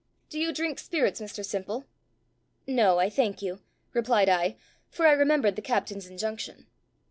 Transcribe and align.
Do 0.31 0.39
you 0.39 0.51
drink 0.51 0.79
spirits, 0.79 1.21
Mr 1.21 1.45
Simple?" 1.45 1.85
"No, 2.65 2.97
I 2.97 3.07
thank 3.07 3.43
you," 3.43 3.59
replied 3.93 4.29
I, 4.29 4.55
for 4.89 5.05
I 5.05 5.11
remembered 5.11 5.55
the 5.55 5.61
captain's 5.61 6.07
injunction. 6.07 6.65